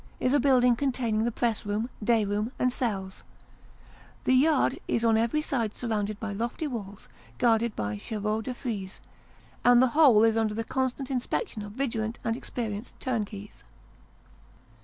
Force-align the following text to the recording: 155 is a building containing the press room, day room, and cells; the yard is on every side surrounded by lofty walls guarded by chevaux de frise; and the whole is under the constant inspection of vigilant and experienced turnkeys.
155 0.17 0.25
is 0.25 0.33
a 0.33 0.39
building 0.41 0.75
containing 0.75 1.25
the 1.25 1.31
press 1.31 1.63
room, 1.63 1.87
day 2.03 2.25
room, 2.25 2.51
and 2.57 2.73
cells; 2.73 3.23
the 4.23 4.33
yard 4.33 4.79
is 4.87 5.05
on 5.05 5.15
every 5.15 5.43
side 5.43 5.75
surrounded 5.75 6.19
by 6.19 6.33
lofty 6.33 6.65
walls 6.65 7.07
guarded 7.37 7.75
by 7.75 7.97
chevaux 7.97 8.41
de 8.41 8.51
frise; 8.55 8.99
and 9.63 9.79
the 9.79 9.89
whole 9.93 10.23
is 10.23 10.35
under 10.35 10.55
the 10.55 10.63
constant 10.63 11.11
inspection 11.11 11.61
of 11.61 11.73
vigilant 11.73 12.17
and 12.23 12.35
experienced 12.35 12.99
turnkeys. 12.99 13.63